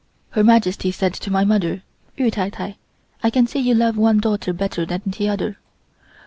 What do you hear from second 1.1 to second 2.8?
to my mother: "Yu Tai Tai.